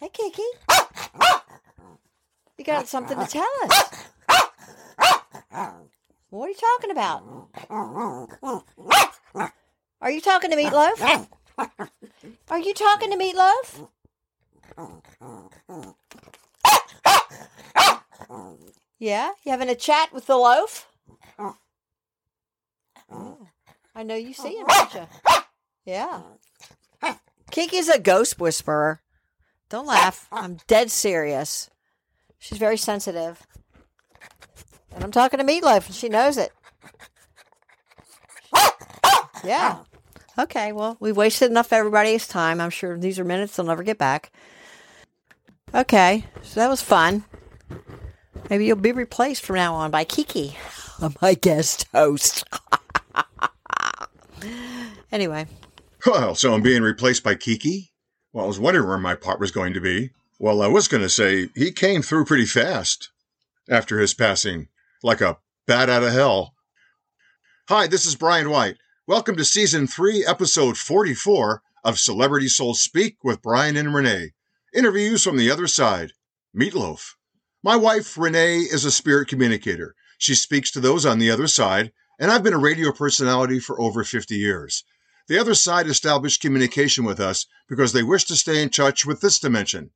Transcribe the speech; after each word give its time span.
Hey, 0.00 0.08
Kiki. 0.08 0.42
You 2.56 2.64
got 2.64 2.88
something 2.88 3.18
to 3.18 3.26
tell 3.26 3.46
us. 3.64 4.06
What 6.30 6.46
are 6.46 6.48
you 6.48 6.54
talking 6.54 6.90
about? 6.90 7.22
Are 10.00 10.10
you 10.10 10.20
talking 10.22 10.50
to 10.50 10.56
Meatloaf? 10.56 11.28
Are 12.50 12.58
you 12.58 12.72
talking 12.72 13.10
to 13.10 13.16
Meatloaf? 13.18 13.88
Yeah? 18.98 19.32
You 19.44 19.50
having 19.52 19.68
a 19.68 19.74
chat 19.74 20.14
with 20.14 20.26
the 20.26 20.36
loaf? 20.36 20.88
I 23.94 24.02
know 24.02 24.14
you 24.14 24.32
see 24.32 24.56
him, 24.56 24.66
don't 24.66 24.94
you? 24.94 25.06
Yeah. 25.84 26.22
Kiki's 27.50 27.88
a 27.88 27.98
ghost 27.98 28.38
whisperer. 28.38 29.02
Don't 29.70 29.86
laugh. 29.86 30.28
I'm 30.30 30.58
dead 30.66 30.90
serious. 30.90 31.70
She's 32.38 32.58
very 32.58 32.76
sensitive. 32.76 33.46
And 34.92 35.04
I'm 35.04 35.12
talking 35.12 35.38
to 35.38 35.44
Meatloaf, 35.44 35.86
and 35.86 35.94
she 35.94 36.08
knows 36.08 36.36
it. 36.36 36.52
Yeah. 39.44 39.78
Okay, 40.38 40.72
well, 40.72 40.96
we've 41.00 41.16
wasted 41.16 41.50
enough 41.50 41.72
everybody's 41.72 42.26
time. 42.26 42.60
I'm 42.60 42.70
sure 42.70 42.98
these 42.98 43.18
are 43.18 43.24
minutes 43.24 43.56
they'll 43.56 43.66
never 43.66 43.82
get 43.82 43.98
back. 43.98 44.32
Okay, 45.74 46.24
so 46.42 46.60
that 46.60 46.68
was 46.68 46.82
fun. 46.82 47.24
Maybe 48.48 48.66
you'll 48.66 48.76
be 48.76 48.92
replaced 48.92 49.44
from 49.44 49.56
now 49.56 49.74
on 49.74 49.90
by 49.90 50.04
Kiki, 50.04 50.56
my 51.22 51.34
guest 51.34 51.86
host. 51.92 52.44
anyway. 55.12 55.46
Well, 56.06 56.34
so 56.34 56.54
I'm 56.54 56.62
being 56.62 56.82
replaced 56.82 57.22
by 57.22 57.34
Kiki? 57.34 57.89
Well, 58.32 58.44
I 58.44 58.48
was 58.48 58.60
wondering 58.60 58.86
where 58.86 58.96
my 58.96 59.16
part 59.16 59.40
was 59.40 59.50
going 59.50 59.72
to 59.74 59.80
be. 59.80 60.10
Well, 60.38 60.62
I 60.62 60.68
was 60.68 60.86
going 60.86 61.02
to 61.02 61.08
say 61.08 61.48
he 61.56 61.72
came 61.72 62.00
through 62.00 62.26
pretty 62.26 62.46
fast 62.46 63.10
after 63.68 63.98
his 63.98 64.14
passing, 64.14 64.68
like 65.02 65.20
a 65.20 65.38
bat 65.66 65.90
out 65.90 66.04
of 66.04 66.12
hell. 66.12 66.54
Hi, 67.68 67.88
this 67.88 68.06
is 68.06 68.14
Brian 68.14 68.48
White. 68.48 68.76
Welcome 69.04 69.34
to 69.34 69.44
season 69.44 69.88
three, 69.88 70.24
episode 70.24 70.78
44 70.78 71.60
of 71.82 71.98
Celebrity 71.98 72.46
Soul 72.46 72.74
Speak 72.74 73.16
with 73.24 73.42
Brian 73.42 73.76
and 73.76 73.92
Renee. 73.92 74.30
Interviews 74.72 75.24
from 75.24 75.36
the 75.36 75.50
other 75.50 75.66
side. 75.66 76.12
Meatloaf. 76.56 77.14
My 77.64 77.74
wife, 77.74 78.16
Renee, 78.16 78.58
is 78.58 78.84
a 78.84 78.92
spirit 78.92 79.26
communicator. 79.26 79.96
She 80.18 80.36
speaks 80.36 80.70
to 80.70 80.80
those 80.80 81.04
on 81.04 81.18
the 81.18 81.32
other 81.32 81.48
side, 81.48 81.90
and 82.20 82.30
I've 82.30 82.44
been 82.44 82.54
a 82.54 82.58
radio 82.58 82.92
personality 82.92 83.58
for 83.58 83.80
over 83.80 84.04
50 84.04 84.36
years. 84.36 84.84
The 85.30 85.38
other 85.38 85.54
side 85.54 85.86
established 85.86 86.42
communication 86.42 87.04
with 87.04 87.20
us 87.20 87.46
because 87.68 87.92
they 87.92 88.02
wish 88.02 88.24
to 88.24 88.34
stay 88.34 88.60
in 88.60 88.68
touch 88.68 89.06
with 89.06 89.20
this 89.20 89.38
dimension. 89.38 89.92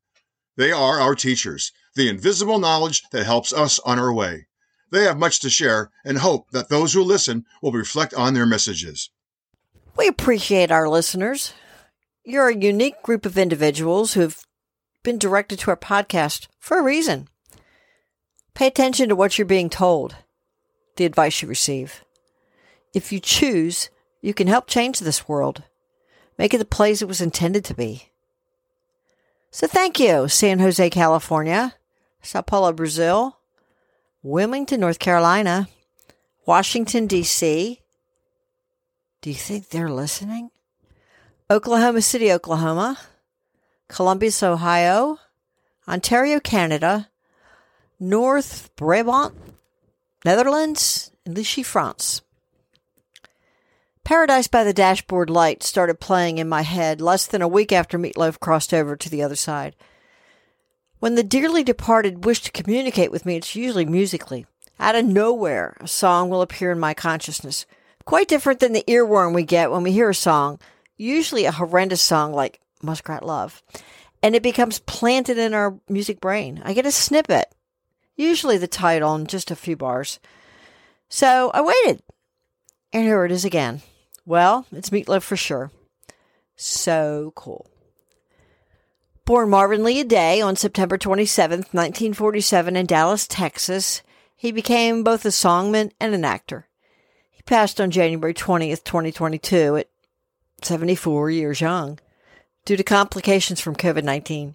They 0.57 0.71
are 0.71 1.01
our 1.01 1.17
teachers, 1.17 1.73
the 1.97 2.09
invisible 2.09 2.61
knowledge 2.61 3.03
that 3.11 3.27
helps 3.27 3.53
us 3.53 3.81
on 3.81 3.99
our 3.99 4.13
way. 4.13 4.47
They 4.93 5.03
have 5.03 5.19
much 5.19 5.41
to 5.41 5.51
share 5.51 5.91
and 6.05 6.19
hope 6.19 6.53
that 6.53 6.69
those 6.69 6.93
who 6.93 7.03
listen 7.03 7.47
will 7.61 7.73
reflect 7.73 8.15
on 8.15 8.35
their 8.35 8.47
messages. 8.47 9.11
We 9.97 10.07
appreciate 10.07 10.71
our 10.71 10.89
listeners. 10.89 11.53
You're 12.23 12.51
a 12.51 12.57
unique 12.57 13.03
group 13.03 13.27
of 13.27 13.37
individuals 13.37 14.15
who've 14.15 14.41
been 15.03 15.19
directed 15.19 15.59
to 15.59 15.71
our 15.73 15.77
podcast 15.77 16.47
for 16.61 16.79
a 16.79 16.85
reason. 16.85 17.27
Pay 18.55 18.69
attention 18.69 19.09
to 19.09 19.17
what 19.17 19.37
you're 19.37 19.47
being 19.47 19.69
told, 19.69 20.15
the 20.95 21.05
advice 21.05 21.43
you 21.43 21.49
receive. 21.49 22.05
If 22.95 23.11
you 23.11 23.19
choose, 23.19 23.91
you 24.25 24.33
can 24.33 24.47
help 24.47 24.67
change 24.67 25.01
this 25.01 25.29
world, 25.29 25.65
make 26.39 26.55
it 26.55 26.59
the 26.59 26.65
place 26.65 27.03
it 27.03 27.09
was 27.09 27.21
intended 27.21 27.63
to 27.67 27.75
be. 27.75 28.09
So 29.51 29.67
thank 29.67 30.01
you, 30.01 30.29
San 30.29 30.61
Jose, 30.61 30.89
California, 30.89 31.75
Sao 32.23 32.41
Paulo, 32.41 32.73
Brazil, 32.73 33.37
Wilmington, 34.23 34.81
North 34.81 34.99
Carolina, 34.99 35.69
Washington, 36.47 37.07
D.C. 37.07 37.83
Do 39.21 39.29
you 39.29 39.37
think 39.37 39.69
they're 39.69 39.91
listening? 39.91 40.51
Oklahoma 41.51 42.01
City, 42.01 42.33
Oklahoma, 42.33 42.99
Columbus, 43.89 44.43
Ohio, 44.43 45.19
Ontario, 45.87 46.41
Canada, 46.41 47.11
North 48.01 48.75
Brabant, 48.75 49.35
Netherlands, 50.25 51.11
and 51.27 51.37
Vichy, 51.37 51.63
France. 51.63 52.23
Paradise 54.05 54.49
by 54.49 54.65
the 54.65 54.75
Dashboard 54.75 55.31
Light 55.31 55.63
started 55.63 55.99
playing 55.99 56.37
in 56.37 56.47
my 56.47 56.61
head 56.61 57.01
less 57.01 57.27
than 57.27 57.41
a 57.41 57.49
week 57.49 57.73
after 57.73 57.99
Meatloaf 57.99 58.39
crossed 58.39 58.75
over 58.75 58.97
to 58.97 59.09
the 59.09 59.23
other 59.23 59.35
side. 59.35 59.75
When 60.99 61.15
the 61.15 61.23
dearly 61.23 61.65
departed 61.65 62.27
wish 62.27 62.43
to 62.43 62.53
communicate 62.53 63.11
with 63.11 63.25
me, 63.25 63.37
it's 63.37 63.57
usually 63.57 63.87
musically. 63.87 64.45
Out 64.79 64.95
of 64.95 65.07
nowhere, 65.07 65.75
a 65.81 65.89
song 65.89 66.29
will 66.29 66.43
appear 66.43 66.71
in 66.71 66.79
my 66.79 66.93
consciousness. 66.93 67.65
Quite 68.05 68.29
different 68.29 68.61
than 68.61 68.75
the 68.75 68.85
earworm 68.87 69.35
we 69.35 69.43
get 69.43 69.71
when 69.71 69.83
we 69.83 69.93
hear 69.93 70.11
a 70.11 70.15
song, 70.15 70.59
usually 70.99 71.47
a 71.47 71.53
horrendous 71.53 72.03
song 72.03 72.35
like 72.35 72.61
Muskrat 72.83 73.25
Love, 73.25 73.63
and 74.23 74.35
it 74.35 74.43
becomes 74.43 74.81
planted 74.81 75.39
in 75.39 75.55
our 75.55 75.79
music 75.89 76.21
brain. 76.21 76.61
I 76.63 76.75
get 76.75 76.85
a 76.85 76.93
snippet, 76.93 77.55
usually 78.17 78.59
the 78.59 78.69
title 78.69 79.15
and 79.15 79.27
just 79.27 79.51
a 79.51 79.57
few 79.57 79.77
bars. 79.77 80.21
So 81.09 81.51
I 81.55 81.63
waited, 81.63 82.03
and 82.93 83.05
here 83.05 83.25
it 83.25 83.33
is 83.33 83.47
again. 83.47 83.81
Well, 84.27 84.67
it's 84.73 84.91
Meatloaf 84.91 85.23
for 85.23 85.37
sure. 85.37 85.71
So 86.57 87.33
cool. 87.35 87.67
Born 89.25 89.49
Marvin 89.51 89.85
Lee 89.85 90.05
Aday 90.05 90.45
on 90.45 90.57
September 90.57 90.99
27th, 90.99 91.73
1947 91.73 92.77
in 92.77 92.87
Dallas, 92.87 93.27
Texas, 93.27 94.03
he 94.37 94.53
became 94.53 95.03
both 95.03 95.25
a 95.25 95.29
songman 95.29 95.93
and 95.99 96.15
an 96.15 96.25
actor. 96.25 96.69
He 97.31 97.43
passed 97.43 97.81
on 97.81 97.91
January 97.91 98.35
20th, 98.35 98.85
2022 98.85 99.77
at 99.77 99.89
74 100.63 101.31
years 101.31 101.61
young 101.61 101.99
due 102.65 102.77
to 102.77 102.83
complications 102.83 103.61
from 103.61 103.77
COVID-19. 103.77 104.55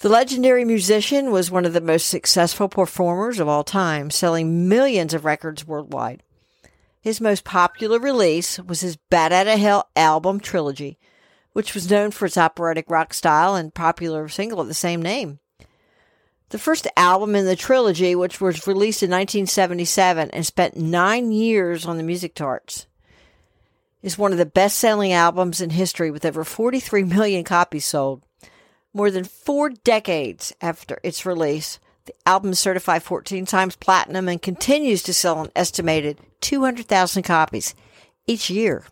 The 0.00 0.08
legendary 0.08 0.64
musician 0.64 1.30
was 1.30 1.50
one 1.50 1.64
of 1.64 1.72
the 1.72 1.80
most 1.80 2.08
successful 2.08 2.68
performers 2.68 3.40
of 3.40 3.48
all 3.48 3.64
time, 3.64 4.10
selling 4.10 4.68
millions 4.68 5.14
of 5.14 5.24
records 5.24 5.66
worldwide. 5.66 6.22
His 7.06 7.20
most 7.20 7.44
popular 7.44 8.00
release 8.00 8.58
was 8.58 8.80
his 8.80 8.96
Bat 8.96 9.30
Out 9.30 9.46
of 9.46 9.60
Hell 9.60 9.88
album 9.94 10.40
trilogy, 10.40 10.98
which 11.52 11.72
was 11.72 11.88
known 11.88 12.10
for 12.10 12.26
its 12.26 12.36
operatic 12.36 12.90
rock 12.90 13.14
style 13.14 13.54
and 13.54 13.72
popular 13.72 14.28
single 14.28 14.60
of 14.60 14.66
the 14.66 14.74
same 14.74 15.00
name. 15.00 15.38
The 16.48 16.58
first 16.58 16.88
album 16.96 17.36
in 17.36 17.44
the 17.44 17.54
trilogy, 17.54 18.16
which 18.16 18.40
was 18.40 18.66
released 18.66 19.04
in 19.04 19.10
1977 19.10 20.30
and 20.32 20.44
spent 20.44 20.76
nine 20.76 21.30
years 21.30 21.86
on 21.86 21.96
the 21.96 22.02
music 22.02 22.34
charts, 22.34 22.88
is 24.02 24.18
one 24.18 24.32
of 24.32 24.38
the 24.38 24.44
best 24.44 24.76
selling 24.76 25.12
albums 25.12 25.60
in 25.60 25.70
history 25.70 26.10
with 26.10 26.24
over 26.24 26.42
43 26.42 27.04
million 27.04 27.44
copies 27.44 27.84
sold. 27.84 28.26
More 28.92 29.12
than 29.12 29.22
four 29.22 29.70
decades 29.70 30.52
after 30.60 30.98
its 31.04 31.24
release, 31.24 31.78
the 32.06 32.14
album 32.24 32.54
certified 32.54 33.02
14 33.02 33.46
times 33.46 33.76
platinum 33.76 34.28
and 34.28 34.40
continues 34.40 35.02
to 35.02 35.12
sell 35.12 35.42
an 35.42 35.50
estimated 35.54 36.18
200,000 36.40 37.22
copies 37.22 37.74
each 38.26 38.48
year. 38.48 38.84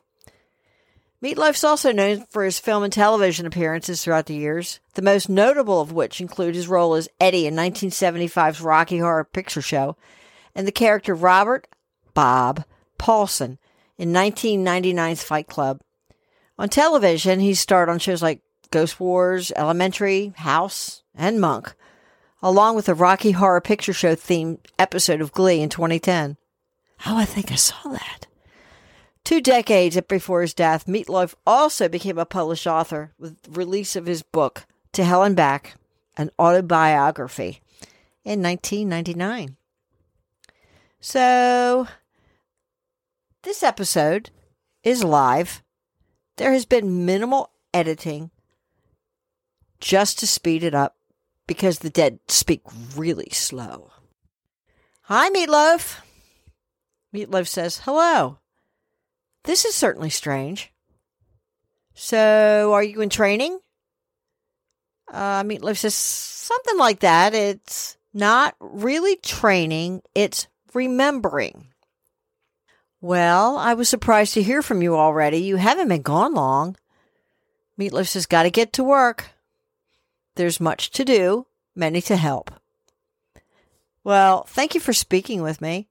Meatloaf's 1.22 1.64
also 1.64 1.90
known 1.90 2.26
for 2.28 2.44
his 2.44 2.58
film 2.58 2.82
and 2.82 2.92
television 2.92 3.46
appearances 3.46 4.04
throughout 4.04 4.26
the 4.26 4.34
years, 4.34 4.80
the 4.94 5.00
most 5.00 5.28
notable 5.28 5.80
of 5.80 5.92
which 5.92 6.20
include 6.20 6.54
his 6.54 6.68
role 6.68 6.94
as 6.94 7.08
Eddie 7.18 7.46
in 7.46 7.54
1975's 7.54 8.60
Rocky 8.60 8.98
Horror 8.98 9.24
Picture 9.24 9.62
Show 9.62 9.96
and 10.54 10.66
the 10.66 10.72
character 10.72 11.14
Robert 11.14 11.66
Bob 12.12 12.64
Paulson 12.98 13.58
in 13.96 14.12
1999's 14.12 15.22
Fight 15.22 15.46
Club. 15.46 15.80
On 16.58 16.68
television, 16.68 17.40
he 17.40 17.54
starred 17.54 17.88
on 17.88 17.98
shows 17.98 18.22
like 18.22 18.42
Ghost 18.70 19.00
Wars, 19.00 19.50
Elementary, 19.56 20.34
House, 20.36 21.02
and 21.14 21.40
Monk 21.40 21.74
along 22.44 22.76
with 22.76 22.90
a 22.90 22.94
Rocky 22.94 23.30
Horror 23.30 23.62
Picture 23.62 23.94
Show 23.94 24.14
themed 24.14 24.58
episode 24.78 25.22
of 25.22 25.32
Glee 25.32 25.62
in 25.62 25.70
2010. 25.70 26.36
Oh, 27.06 27.16
I 27.16 27.24
think 27.24 27.50
I 27.50 27.54
saw 27.54 27.88
that. 27.88 28.26
Two 29.24 29.40
decades 29.40 29.98
before 30.02 30.42
his 30.42 30.52
death, 30.52 30.84
Meatloaf 30.84 31.34
also 31.46 31.88
became 31.88 32.18
a 32.18 32.26
published 32.26 32.66
author 32.66 33.14
with 33.18 33.40
the 33.42 33.50
release 33.52 33.96
of 33.96 34.04
his 34.04 34.22
book, 34.22 34.66
To 34.92 35.04
Hell 35.04 35.22
and 35.22 35.34
Back, 35.34 35.76
an 36.18 36.30
autobiography, 36.38 37.62
in 38.24 38.42
1999. 38.42 39.56
So, 41.00 41.88
this 43.42 43.62
episode 43.62 44.28
is 44.82 45.02
live. 45.02 45.62
There 46.36 46.52
has 46.52 46.66
been 46.66 47.06
minimal 47.06 47.52
editing 47.72 48.30
just 49.80 50.18
to 50.18 50.26
speed 50.26 50.62
it 50.62 50.74
up 50.74 50.93
because 51.46 51.78
the 51.78 51.90
dead 51.90 52.18
speak 52.28 52.62
really 52.96 53.28
slow. 53.30 53.90
Hi, 55.02 55.30
Meatloaf. 55.30 56.00
Meatloaf 57.14 57.46
says, 57.46 57.78
Hello. 57.84 58.38
This 59.44 59.64
is 59.64 59.74
certainly 59.74 60.10
strange. 60.10 60.72
So, 61.94 62.72
are 62.72 62.82
you 62.82 63.00
in 63.02 63.10
training? 63.10 63.60
Uh, 65.12 65.42
Meatloaf 65.44 65.76
says 65.76 65.94
something 65.94 66.78
like 66.78 67.00
that. 67.00 67.34
It's 67.34 67.96
not 68.14 68.54
really 68.58 69.16
training, 69.16 70.02
it's 70.14 70.48
remembering. 70.72 71.68
Well, 73.00 73.58
I 73.58 73.74
was 73.74 73.88
surprised 73.88 74.34
to 74.34 74.42
hear 74.42 74.62
from 74.62 74.80
you 74.80 74.96
already. 74.96 75.38
You 75.38 75.56
haven't 75.56 75.88
been 75.88 76.02
gone 76.02 76.32
long. 76.32 76.76
Meatloaf 77.78 78.08
says, 78.08 78.24
Gotta 78.24 78.50
get 78.50 78.72
to 78.74 78.84
work. 78.84 79.33
There's 80.36 80.60
much 80.60 80.90
to 80.92 81.04
do, 81.04 81.46
many 81.74 82.00
to 82.02 82.16
help. 82.16 82.50
Well, 84.02 84.44
thank 84.44 84.74
you 84.74 84.80
for 84.80 84.92
speaking 84.92 85.42
with 85.42 85.60
me. 85.60 85.88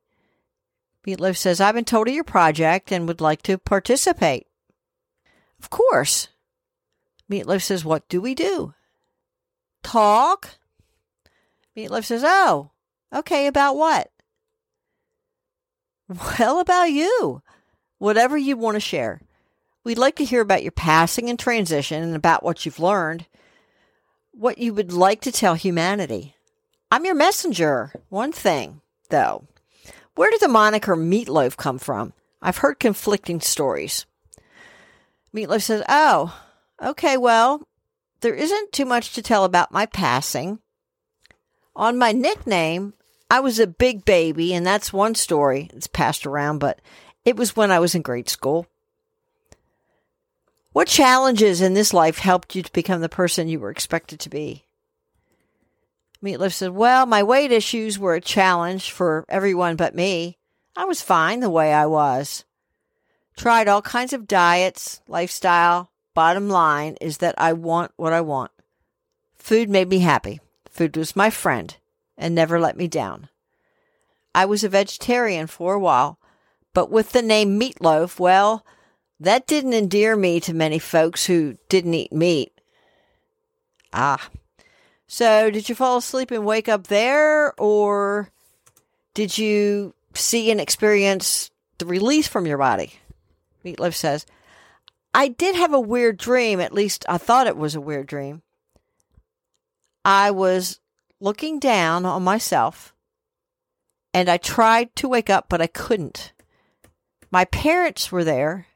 Meatloaf 1.05 1.35
says, 1.35 1.59
I've 1.59 1.75
been 1.75 1.85
told 1.85 2.07
of 2.07 2.13
your 2.13 2.23
project 2.23 2.91
and 2.91 3.07
would 3.07 3.21
like 3.21 3.41
to 3.43 3.57
participate. 3.57 4.47
Of 5.59 5.69
course. 5.69 6.29
Meatloaf 7.29 7.61
says, 7.61 7.83
What 7.83 8.07
do 8.09 8.21
we 8.21 8.35
do? 8.35 8.73
Talk? 9.81 10.57
Meatloaf 11.75 12.05
says, 12.05 12.23
Oh, 12.25 12.71
okay, 13.13 13.47
about 13.47 13.75
what? 13.75 14.11
Well, 16.07 16.59
about 16.59 16.91
you. 16.91 17.41
Whatever 17.97 18.37
you 18.37 18.57
want 18.57 18.75
to 18.75 18.81
share. 18.81 19.21
We'd 19.83 19.97
like 19.97 20.15
to 20.17 20.25
hear 20.25 20.41
about 20.41 20.63
your 20.63 20.71
passing 20.71 21.29
and 21.29 21.39
transition 21.39 22.03
and 22.03 22.15
about 22.15 22.43
what 22.43 22.65
you've 22.65 22.79
learned, 22.79 23.25
what 24.33 24.57
you 24.57 24.73
would 24.73 24.91
like 24.91 25.21
to 25.21 25.31
tell 25.31 25.53
humanity. 25.53 26.35
I'm 26.91 27.05
your 27.05 27.15
messenger. 27.15 27.91
One 28.09 28.31
thing, 28.31 28.81
though. 29.09 29.47
Where 30.15 30.29
did 30.29 30.41
the 30.41 30.47
moniker 30.47 30.95
Meatloaf 30.95 31.57
come 31.57 31.79
from? 31.79 32.13
I've 32.41 32.57
heard 32.57 32.79
conflicting 32.79 33.39
stories. 33.39 34.05
Meatloaf 35.33 35.61
says, 35.61 35.83
Oh, 35.87 36.39
okay, 36.81 37.17
well, 37.17 37.67
there 38.21 38.35
isn't 38.35 38.71
too 38.71 38.85
much 38.85 39.13
to 39.13 39.21
tell 39.21 39.43
about 39.43 39.71
my 39.71 39.85
passing. 39.85 40.59
On 41.75 41.97
my 41.97 42.11
nickname, 42.11 42.93
I 43.29 43.39
was 43.39 43.59
a 43.59 43.65
big 43.65 44.05
baby, 44.05 44.53
and 44.53 44.65
that's 44.65 44.93
one 44.93 45.15
story. 45.15 45.69
It's 45.73 45.87
passed 45.87 46.25
around, 46.27 46.59
but 46.59 46.79
it 47.25 47.35
was 47.35 47.55
when 47.55 47.71
I 47.71 47.79
was 47.79 47.95
in 47.95 48.03
grade 48.03 48.29
school. 48.29 48.67
What 50.73 50.87
challenges 50.87 51.61
in 51.61 51.75
this 51.75 51.93
life 51.93 52.17
helped 52.17 52.55
you 52.55 52.63
to 52.63 52.71
become 52.73 53.01
the 53.01 53.09
person 53.09 53.47
you 53.47 53.59
were 53.59 53.69
expected 53.69 54.19
to 54.21 54.29
be? 54.29 54.65
Meatloaf 56.23 56.51
said, 56.51 56.71
Well, 56.71 57.05
my 57.05 57.21
weight 57.21 57.51
issues 57.51 57.99
were 57.99 58.15
a 58.15 58.21
challenge 58.21 58.89
for 58.89 59.23
everyone 59.29 59.75
but 59.75 59.93
me. 59.93 60.39
I 60.75 60.85
was 60.85 61.03
fine 61.03 61.41
the 61.41 61.49
way 61.49 61.71
I 61.71 61.85
was. 61.85 62.43
Tried 63.37 63.67
all 63.67 63.83
kinds 63.83 64.13
of 64.13 64.27
diets, 64.27 65.01
lifestyle. 65.07 65.91
Bottom 66.15 66.49
line 66.49 66.95
is 66.99 67.19
that 67.19 67.35
I 67.37 67.53
want 67.53 67.91
what 67.95 68.13
I 68.13 68.21
want. 68.21 68.51
Food 69.35 69.69
made 69.69 69.89
me 69.89 69.99
happy. 69.99 70.39
Food 70.69 70.97
was 70.97 71.15
my 71.15 71.29
friend 71.29 71.75
and 72.17 72.33
never 72.33 72.59
let 72.59 72.77
me 72.77 72.87
down. 72.87 73.29
I 74.33 74.45
was 74.45 74.63
a 74.63 74.69
vegetarian 74.69 75.45
for 75.45 75.75
a 75.75 75.79
while, 75.79 76.17
but 76.73 76.89
with 76.89 77.11
the 77.11 77.21
name 77.21 77.59
Meatloaf, 77.59 78.19
well, 78.19 78.65
that 79.23 79.47
didn't 79.47 79.73
endear 79.73 80.15
me 80.15 80.39
to 80.41 80.53
many 80.53 80.79
folks 80.79 81.25
who 81.25 81.57
didn't 81.69 81.93
eat 81.93 82.11
meat. 82.11 82.51
Ah. 83.93 84.29
So, 85.07 85.49
did 85.49 85.69
you 85.69 85.75
fall 85.75 85.97
asleep 85.97 86.31
and 86.31 86.45
wake 86.45 86.67
up 86.67 86.87
there, 86.87 87.53
or 87.59 88.31
did 89.13 89.37
you 89.37 89.93
see 90.13 90.51
and 90.51 90.59
experience 90.59 91.51
the 91.77 91.85
release 91.85 92.27
from 92.27 92.45
your 92.45 92.57
body? 92.57 92.93
Meatloaf 93.63 93.93
says, 93.93 94.25
I 95.13 95.27
did 95.29 95.55
have 95.55 95.73
a 95.73 95.79
weird 95.79 96.17
dream. 96.17 96.59
At 96.59 96.73
least 96.73 97.05
I 97.07 97.17
thought 97.17 97.47
it 97.47 97.57
was 97.57 97.75
a 97.75 97.81
weird 97.81 98.07
dream. 98.07 98.41
I 100.03 100.31
was 100.31 100.79
looking 101.19 101.59
down 101.59 102.05
on 102.05 102.23
myself 102.23 102.93
and 104.13 104.27
I 104.27 104.37
tried 104.37 104.95
to 104.97 105.07
wake 105.07 105.29
up, 105.29 105.45
but 105.47 105.61
I 105.61 105.67
couldn't. 105.67 106.33
My 107.31 107.45
parents 107.45 108.11
were 108.11 108.23
there 108.23 108.67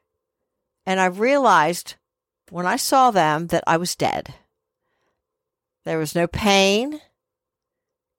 and 0.88 0.98
I 0.98 1.04
realized 1.04 1.96
when 2.48 2.64
I 2.64 2.76
saw 2.76 3.10
them 3.10 3.48
that 3.48 3.62
I 3.66 3.76
was 3.76 3.94
dead. 3.94 4.32
There 5.84 5.98
was 5.98 6.14
no 6.14 6.26
pain. 6.26 7.02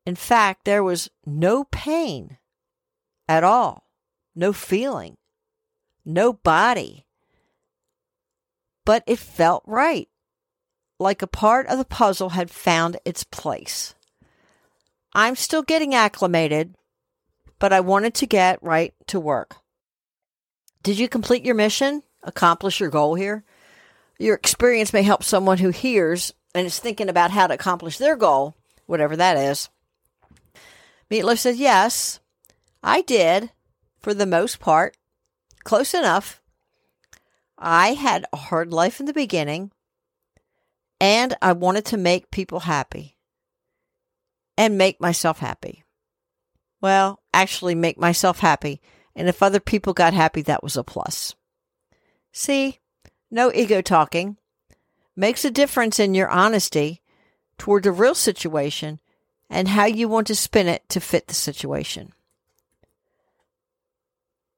In 0.06 0.16
fact, 0.16 0.66
there 0.66 0.84
was 0.84 1.10
no 1.26 1.64
pain 1.64 2.38
at 3.28 3.44
all, 3.44 3.90
no 4.36 4.54
feeling, 4.54 5.18
no 6.06 6.32
body. 6.32 7.08
But 8.86 9.04
it 9.08 9.18
felt 9.18 9.64
right, 9.66 10.08
like 11.00 11.24
a 11.24 11.28
part 11.28 11.66
of 11.66 11.80
the 11.80 11.86
puzzle 11.86 12.30
had 12.30 12.52
found 12.52 12.98
its 13.04 13.24
place. 13.24 13.96
I'm 15.16 15.36
still 15.36 15.64
getting 15.64 15.96
acclimated, 15.96 16.76
but 17.58 17.74
I 17.74 17.80
wanted 17.80 18.14
to 18.14 18.28
get 18.28 18.62
right 18.62 18.94
to 19.08 19.20
work. 19.20 19.56
Did 20.84 21.00
you 21.00 21.10
complete 21.10 21.44
your 21.44 21.56
mission? 21.56 22.04
Accomplish 22.24 22.80
your 22.80 22.90
goal 22.90 23.16
here. 23.16 23.44
Your 24.18 24.36
experience 24.36 24.94
may 24.94 25.04
help 25.04 25.24
someone 25.24 25.60
who 25.60 25.70
hears 25.70 26.34
and 26.54 26.66
is 26.66 26.80
thinking 26.80 27.10
about 27.10 27.32
how 27.32 27.48
to 27.48 27.54
accomplish 27.54 27.98
their 27.98 28.16
goal, 28.16 28.56
whatever 28.86 29.16
that 29.16 29.38
is. 29.38 29.70
Meatloaf 31.10 31.38
says, 31.38 31.58
Yes, 31.58 32.20
I 32.84 33.02
did, 33.02 33.52
for 34.00 34.14
the 34.14 34.26
most 34.26 34.60
part. 34.60 34.98
Close 35.64 35.94
enough. 35.94 36.42
I 37.58 37.94
had 37.94 38.26
a 38.32 38.38
hard 38.38 38.72
life 38.72 39.00
in 39.00 39.06
the 39.06 39.14
beginning, 39.14 39.72
and 41.00 41.36
I 41.42 41.54
wanted 41.54 41.86
to 41.86 41.98
make 41.98 42.32
people 42.32 42.62
happy 42.62 43.18
and 44.58 44.78
make 44.78 45.02
myself 45.02 45.40
happy. 45.40 45.84
Well, 46.82 47.22
actually, 47.34 47.76
make 47.76 47.98
myself 47.98 48.40
happy. 48.40 48.82
And 49.16 49.28
if 49.28 49.44
other 49.44 49.60
people 49.60 49.94
got 49.94 50.14
happy, 50.14 50.42
that 50.44 50.64
was 50.64 50.78
a 50.78 50.84
plus. 50.84 51.36
See, 52.32 52.80
no 53.32 53.52
ego 53.54 53.82
talking. 53.82 54.38
Makes 55.16 55.46
a 55.46 55.52
difference 55.52 56.00
in 56.00 56.16
your 56.16 56.30
honesty 56.30 57.02
toward 57.58 57.84
the 57.84 57.92
real 57.92 58.16
situation 58.16 59.00
and 59.50 59.68
how 59.68 59.86
you 59.86 60.08
want 60.08 60.28
to 60.28 60.36
spin 60.36 60.68
it 60.68 60.88
to 60.90 61.00
fit 61.00 61.28
the 61.28 61.34
situation. 61.34 62.14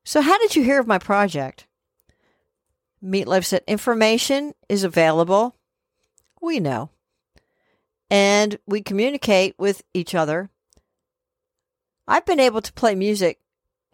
So, 0.03 0.21
how 0.21 0.37
did 0.39 0.55
you 0.55 0.63
hear 0.63 0.79
of 0.79 0.87
my 0.87 0.97
project? 0.97 1.67
Meatloaf 3.03 3.45
said, 3.45 3.63
Information 3.67 4.53
is 4.69 4.83
available. 4.83 5.55
We 6.41 6.59
know. 6.59 6.89
And 8.09 8.57
we 8.67 8.81
communicate 8.81 9.55
with 9.57 9.83
each 9.93 10.13
other. 10.13 10.49
I've 12.07 12.25
been 12.25 12.39
able 12.39 12.61
to 12.61 12.73
play 12.73 12.93
music, 12.93 13.39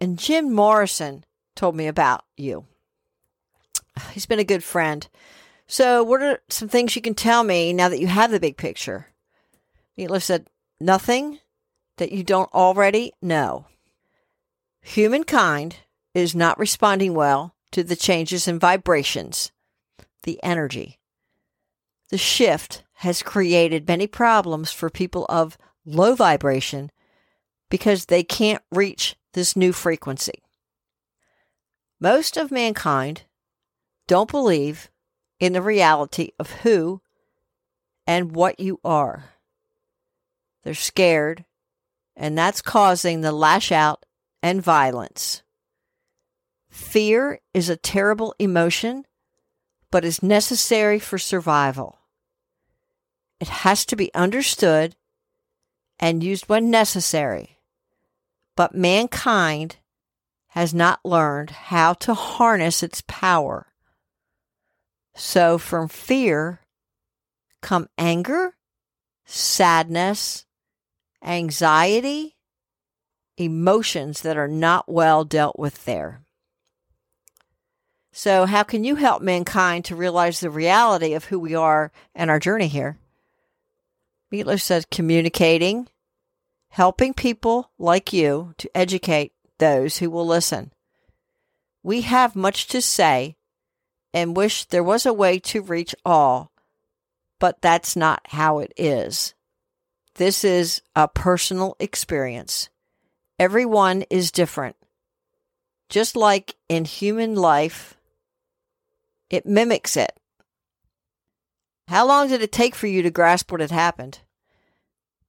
and 0.00 0.18
Jim 0.18 0.52
Morrison 0.52 1.24
told 1.54 1.76
me 1.76 1.86
about 1.86 2.24
you. 2.36 2.66
He's 4.12 4.26
been 4.26 4.38
a 4.38 4.44
good 4.44 4.64
friend. 4.64 5.06
So, 5.66 6.02
what 6.02 6.22
are 6.22 6.40
some 6.48 6.68
things 6.68 6.96
you 6.96 7.02
can 7.02 7.14
tell 7.14 7.44
me 7.44 7.72
now 7.72 7.88
that 7.88 8.00
you 8.00 8.06
have 8.06 8.30
the 8.30 8.40
big 8.40 8.56
picture? 8.56 9.08
Meatloaf 9.98 10.22
said, 10.22 10.46
Nothing 10.80 11.40
that 11.98 12.12
you 12.12 12.22
don't 12.22 12.52
already 12.54 13.12
know. 13.20 13.66
Humankind 14.80 15.76
is 16.14 16.34
not 16.34 16.58
responding 16.58 17.14
well 17.14 17.54
to 17.72 17.84
the 17.84 17.96
changes 17.96 18.48
in 18.48 18.58
vibrations, 18.58 19.52
the 20.22 20.42
energy. 20.42 20.98
The 22.10 22.18
shift 22.18 22.84
has 22.94 23.22
created 23.22 23.86
many 23.86 24.06
problems 24.06 24.72
for 24.72 24.88
people 24.88 25.26
of 25.28 25.58
low 25.84 26.14
vibration 26.14 26.90
because 27.68 28.06
they 28.06 28.22
can't 28.22 28.62
reach 28.72 29.16
this 29.34 29.54
new 29.54 29.72
frequency. 29.72 30.42
Most 32.00 32.36
of 32.36 32.50
mankind 32.50 33.24
don't 34.08 34.30
believe 34.30 34.90
in 35.38 35.52
the 35.52 35.62
reality 35.62 36.30
of 36.40 36.50
who 36.62 37.00
and 38.06 38.34
what 38.34 38.58
you 38.58 38.80
are. 38.84 39.26
They're 40.64 40.74
scared, 40.74 41.44
and 42.16 42.36
that's 42.36 42.60
causing 42.60 43.20
the 43.20 43.30
lash 43.30 43.70
out 43.70 44.04
and 44.42 44.60
violence. 44.60 45.42
Fear 46.68 47.40
is 47.54 47.68
a 47.68 47.76
terrible 47.76 48.34
emotion, 48.38 49.04
but 49.90 50.04
is 50.04 50.22
necessary 50.22 50.98
for 50.98 51.18
survival. 51.18 51.98
It 53.40 53.48
has 53.48 53.86
to 53.86 53.96
be 53.96 54.12
understood 54.14 54.96
and 56.00 56.24
used 56.24 56.48
when 56.48 56.70
necessary. 56.70 57.58
But 58.56 58.74
mankind 58.74 59.76
has 60.48 60.74
not 60.74 61.00
learned 61.04 61.50
how 61.50 61.92
to 61.94 62.14
harness 62.14 62.82
its 62.82 63.02
power. 63.06 63.66
So 65.18 65.58
from 65.58 65.88
fear 65.88 66.60
come 67.60 67.88
anger, 67.98 68.54
sadness, 69.26 70.46
anxiety, 71.24 72.36
emotions 73.36 74.22
that 74.22 74.36
are 74.36 74.46
not 74.46 74.88
well 74.88 75.24
dealt 75.24 75.58
with 75.58 75.84
there. 75.84 76.22
So, 78.12 78.46
how 78.46 78.62
can 78.62 78.84
you 78.84 78.94
help 78.94 79.20
mankind 79.20 79.84
to 79.86 79.96
realize 79.96 80.38
the 80.38 80.50
reality 80.50 81.14
of 81.14 81.26
who 81.26 81.40
we 81.40 81.54
are 81.54 81.90
and 82.14 82.30
our 82.30 82.38
journey 82.38 82.68
here? 82.68 82.96
Meatloaf 84.32 84.60
says 84.60 84.86
communicating, 84.88 85.88
helping 86.68 87.12
people 87.12 87.72
like 87.76 88.12
you 88.12 88.54
to 88.58 88.70
educate 88.72 89.32
those 89.58 89.98
who 89.98 90.10
will 90.10 90.26
listen. 90.26 90.72
We 91.82 92.02
have 92.02 92.36
much 92.36 92.68
to 92.68 92.80
say 92.80 93.36
and 94.12 94.36
wish 94.36 94.64
there 94.66 94.84
was 94.84 95.06
a 95.06 95.12
way 95.12 95.38
to 95.38 95.62
reach 95.62 95.94
all, 96.04 96.50
but 97.38 97.60
that's 97.60 97.96
not 97.96 98.20
how 98.28 98.58
it 98.58 98.72
is. 98.76 99.34
This 100.14 100.44
is 100.44 100.82
a 100.96 101.06
personal 101.06 101.76
experience. 101.78 102.68
Everyone 103.38 104.02
is 104.10 104.32
different. 104.32 104.76
Just 105.88 106.16
like 106.16 106.56
in 106.68 106.84
human 106.84 107.34
life, 107.34 107.96
it 109.30 109.46
mimics 109.46 109.96
it. 109.96 110.18
How 111.86 112.06
long 112.06 112.28
did 112.28 112.42
it 112.42 112.52
take 112.52 112.74
for 112.74 112.86
you 112.86 113.02
to 113.02 113.10
grasp 113.10 113.50
what 113.50 113.60
had 113.60 113.70
happened? 113.70 114.20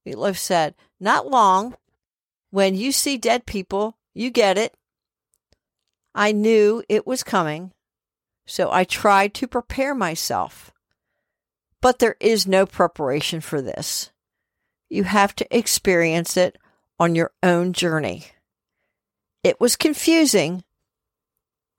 Meatloaf 0.06 0.38
said, 0.38 0.76
Not 1.00 1.28
long. 1.28 1.76
When 2.52 2.76
you 2.76 2.92
see 2.92 3.18
dead 3.18 3.46
people, 3.46 3.96
you 4.14 4.32
get 4.32 4.58
it. 4.58 4.76
I 6.16 6.32
knew 6.32 6.84
it 6.90 7.06
was 7.06 7.24
coming, 7.24 7.72
so 8.50 8.72
I 8.72 8.84
tried 8.84 9.34
to 9.36 9.48
prepare 9.48 9.94
myself. 9.94 10.74
But 11.82 12.00
there 12.00 12.16
is 12.20 12.48
no 12.48 12.66
preparation 12.66 13.42
for 13.42 13.62
this. 13.62 14.10
You 14.90 15.04
have 15.04 15.36
to 15.36 15.56
experience 15.56 16.36
it 16.36 16.58
on 17.00 17.16
your 17.16 17.32
own 17.44 17.74
journey. 17.74 18.26
It 19.44 19.62
was 19.62 19.76
confusing, 19.76 20.64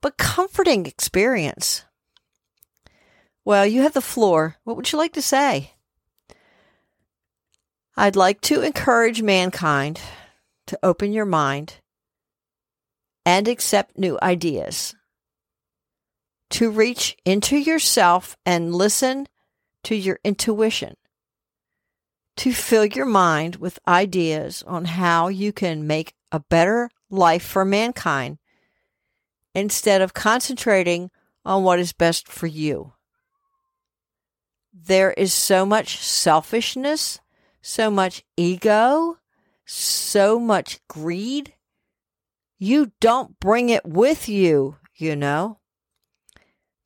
but 0.01 0.17
comforting 0.17 0.85
experience. 0.85 1.83
Well, 3.43 3.65
you 3.65 3.81
have 3.81 3.93
the 3.93 4.01
floor. 4.01 4.55
What 4.63 4.77
would 4.77 4.91
you 4.91 4.97
like 4.97 5.13
to 5.13 5.21
say? 5.21 5.73
I'd 7.97 8.15
like 8.15 8.39
to 8.41 8.61
encourage 8.61 9.21
mankind 9.21 9.99
to 10.67 10.79
open 10.81 11.11
your 11.11 11.25
mind 11.25 11.75
and 13.25 13.47
accept 13.47 13.97
new 13.97 14.17
ideas, 14.21 14.95
to 16.51 16.69
reach 16.69 17.17
into 17.25 17.57
yourself 17.57 18.37
and 18.45 18.75
listen 18.75 19.27
to 19.83 19.95
your 19.95 20.19
intuition, 20.23 20.95
to 22.37 22.53
fill 22.53 22.85
your 22.85 23.05
mind 23.05 23.55
with 23.55 23.79
ideas 23.87 24.63
on 24.67 24.85
how 24.85 25.27
you 25.27 25.51
can 25.51 25.87
make 25.87 26.13
a 26.31 26.39
better 26.39 26.89
life 27.09 27.43
for 27.43 27.65
mankind 27.65 28.37
instead 29.55 30.01
of 30.01 30.13
concentrating 30.13 31.09
on 31.45 31.63
what 31.63 31.79
is 31.79 31.93
best 31.93 32.27
for 32.27 32.47
you. 32.47 32.93
There 34.73 35.11
is 35.11 35.33
so 35.33 35.65
much 35.65 35.97
selfishness, 35.99 37.19
so 37.61 37.89
much 37.89 38.23
ego, 38.37 39.17
so 39.65 40.39
much 40.39 40.79
greed. 40.87 41.53
You 42.57 42.91
don't 42.99 43.39
bring 43.39 43.69
it 43.69 43.85
with 43.85 44.27
you, 44.29 44.77
you 44.95 45.15
know. 45.15 45.60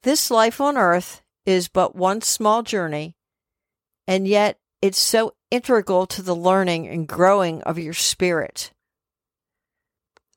This 0.05 0.29
life 0.29 0.62
on 0.62 0.77
earth 0.77 1.24
is 1.47 1.67
but 1.67 1.95
one 1.95 2.21
small 2.21 2.62
journey, 2.62 3.17
and 4.07 4.27
yet 4.27 4.59
it's 4.79 5.00
so 5.00 5.33
integral 5.50 6.05
to 6.05 6.21
the 6.21 6.35
learning 6.35 6.88
and 6.88 7.07
growing 7.07 7.63
of 7.63 7.79
your 7.79 7.95
spirit. 7.95 8.71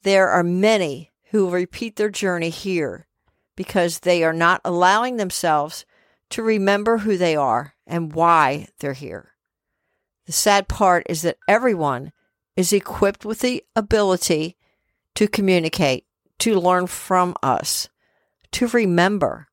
There 0.05 0.31
are 0.31 0.43
many 0.43 1.13
who 1.33 1.51
repeat 1.51 1.97
their 1.97 2.09
journey 2.09 2.49
here 2.49 3.09
because 3.57 3.99
they 3.99 4.25
are 4.25 4.33
not 4.33 4.63
allowing 4.65 5.19
themselves 5.19 5.85
to 6.31 6.43
remember 6.43 6.97
who 6.97 7.19
they 7.19 7.37
are 7.37 7.75
and 7.87 8.15
why 8.15 8.69
they're 8.79 8.95
here. 8.95 9.33
The 10.25 10.33
sad 10.33 10.69
part 10.69 11.05
is 11.11 11.21
that 11.21 11.37
everyone 11.47 12.13
is 12.57 12.73
equipped 12.73 13.27
with 13.27 13.41
the 13.41 13.63
ability 13.77 14.57
to 15.17 15.29
communicate, 15.29 16.07
to 16.39 16.59
learn 16.59 16.87
from 16.87 17.35
us, 17.43 17.91
to 18.53 18.67
remember. 18.69 19.48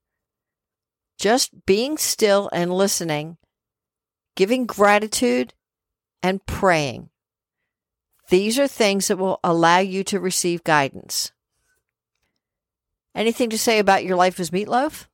Just 1.17 1.65
being 1.65 1.97
still 1.97 2.49
and 2.51 2.73
listening, 2.73 3.37
giving 4.35 4.65
gratitude, 4.65 5.53
and 6.21 6.45
praying. 6.45 7.09
These 8.29 8.57
are 8.57 8.67
things 8.67 9.07
that 9.07 9.17
will 9.17 9.39
allow 9.43 9.79
you 9.79 10.03
to 10.05 10.19
receive 10.19 10.63
guidance. 10.63 11.31
Anything 13.13 13.49
to 13.51 13.57
say 13.57 13.79
about 13.79 14.03
your 14.03 14.17
life 14.17 14.39
as 14.39 14.49
meatloaf? 14.49 15.07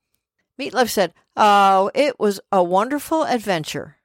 Meatloaf 0.60 0.90
said, 0.90 1.14
Oh, 1.36 1.92
it 1.94 2.20
was 2.20 2.40
a 2.52 2.64
wonderful 2.64 3.24
adventure. 3.24 3.98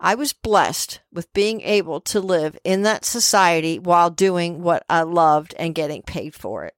I 0.00 0.16
was 0.16 0.32
blessed 0.32 1.00
with 1.12 1.32
being 1.32 1.60
able 1.60 2.00
to 2.00 2.18
live 2.18 2.58
in 2.64 2.82
that 2.82 3.04
society 3.04 3.78
while 3.78 4.10
doing 4.10 4.60
what 4.60 4.84
I 4.88 5.02
loved 5.02 5.54
and 5.58 5.76
getting 5.76 6.02
paid 6.02 6.34
for 6.34 6.64
it. 6.64 6.74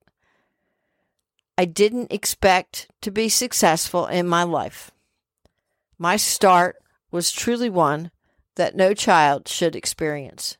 I 1.57 1.65
didn't 1.65 2.11
expect 2.11 2.89
to 3.01 3.11
be 3.11 3.29
successful 3.29 4.07
in 4.07 4.27
my 4.27 4.43
life. 4.43 4.91
My 5.97 6.17
start 6.17 6.75
was 7.11 7.31
truly 7.31 7.69
one 7.69 8.11
that 8.55 8.75
no 8.75 8.93
child 8.93 9.47
should 9.47 9.75
experience. 9.75 10.57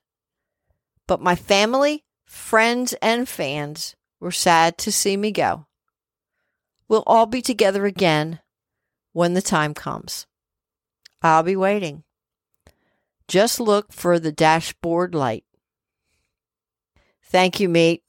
But 1.08 1.22
my 1.22 1.36
family, 1.36 2.06
friends, 2.26 2.94
and 3.02 3.28
fans 3.28 3.96
were 4.20 4.32
sad 4.32 4.78
to 4.80 4.92
see 4.92 5.18
me 5.18 5.32
go. 5.32 5.66
We'll 6.88 7.04
all 7.06 7.26
be 7.26 7.42
together 7.42 7.86
again 7.86 8.40
when 9.12 9.34
the 9.34 9.42
time 9.42 9.74
comes. 9.74 10.28
I'll 11.22 11.44
be 11.44 11.56
waiting. 11.56 12.04
Just 13.28 13.60
look 13.60 13.92
for 13.92 14.20
the 14.20 14.32
dashboard 14.32 15.16
light. 15.16 15.44
Thank 17.24 17.60
you, 17.60 17.68
mate. 17.68 18.04